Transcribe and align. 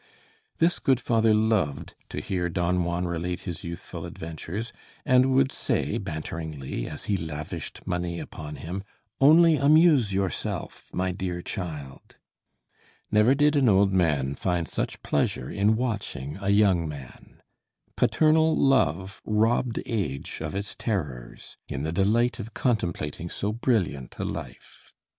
This 0.57 0.79
good 0.79 0.99
father 0.99 1.31
loved 1.31 1.93
to 2.09 2.21
hear 2.21 2.49
Don 2.49 2.83
Juan 2.83 3.05
relate 3.05 3.41
his 3.41 3.63
youthful 3.63 4.07
adventures, 4.07 4.73
and 5.05 5.31
would 5.35 5.51
say, 5.51 5.99
banteringly, 5.99 6.89
as 6.89 7.03
he 7.03 7.15
lavished 7.15 7.85
money 7.85 8.19
upon 8.19 8.55
him: 8.55 8.83
"Only 9.19 9.57
amuse 9.57 10.11
yourself, 10.11 10.89
my 10.91 11.11
dear 11.11 11.43
child!" 11.43 12.15
Never 13.11 13.35
did 13.35 13.55
an 13.55 13.69
old 13.69 13.93
man 13.93 14.33
find 14.33 14.67
such 14.67 15.03
pleasure 15.03 15.51
in 15.51 15.75
watching 15.75 16.35
a 16.41 16.49
young 16.49 16.89
man. 16.89 17.43
Paternal 17.95 18.57
love 18.57 19.21
robbed 19.23 19.83
age 19.85 20.39
of 20.43 20.55
its 20.55 20.75
terrors 20.75 21.57
in 21.67 21.83
the 21.83 21.91
delight 21.91 22.39
of 22.39 22.55
contemplating 22.55 23.29
so 23.29 23.51
brilliant 23.51 24.15
a 24.17 24.25
life. 24.25 24.95